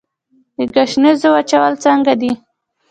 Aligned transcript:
د 0.57 0.59
ګشنیزو 0.75 1.29
وچول 1.33 1.73
څنګه 1.85 2.13
دي؟ 2.21 2.31